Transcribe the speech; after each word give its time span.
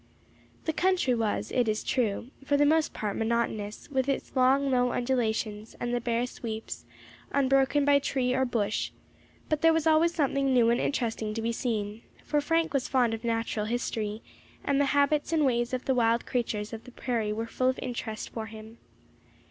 The 0.65 0.73
country 0.73 1.13
was, 1.13 1.51
it 1.51 1.67
is 1.67 1.83
true, 1.83 2.31
for 2.43 2.57
the 2.57 2.65
most 2.65 2.91
part 2.91 3.15
monotonous, 3.15 3.87
with 3.91 4.09
its 4.09 4.35
long 4.35 4.71
low 4.71 4.91
undulations, 4.91 5.75
and 5.79 5.93
the 5.93 6.01
bare 6.01 6.25
sweeps, 6.25 6.85
unbroken 7.29 7.85
by 7.85 7.99
tree 7.99 8.33
or 8.33 8.43
bush; 8.43 8.89
but 9.47 9.61
there 9.61 9.71
was 9.73 9.85
always 9.85 10.11
something 10.11 10.51
new 10.51 10.71
and 10.71 10.81
interesting 10.81 11.35
to 11.35 11.41
be 11.43 11.51
seen, 11.51 12.01
for 12.23 12.41
Frank 12.41 12.73
was 12.73 12.87
fond 12.87 13.13
of 13.13 13.23
Natural 13.23 13.67
History, 13.67 14.23
and 14.63 14.81
the 14.81 14.85
habits 14.85 15.31
and 15.31 15.45
ways 15.45 15.71
of 15.71 15.85
the 15.85 15.93
wild 15.93 16.25
creatures 16.25 16.73
of 16.73 16.85
the 16.85 16.91
prairie 16.91 17.31
were 17.31 17.45
full 17.45 17.69
of 17.69 17.77
interest 17.79 18.29
for 18.31 18.47
him. 18.47 18.79